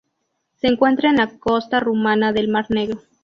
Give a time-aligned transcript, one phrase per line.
[0.55, 3.03] Se encuentra en la costa rumana del Mar Negro.